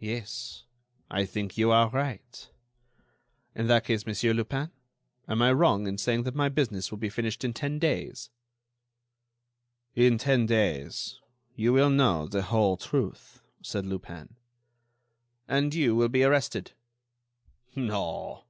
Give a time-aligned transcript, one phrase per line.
[0.00, 0.64] "Yes,
[1.10, 2.48] I think you are right."
[3.54, 4.70] "In that case, Monsieur Lupin,
[5.28, 8.30] am I wrong in saying that my business will be finished in ten days?"
[9.94, 11.20] "In ten days
[11.54, 14.34] you will know the whole truth," said Lupin.
[15.46, 16.72] "And you will be arrested."
[17.76, 18.46] "No."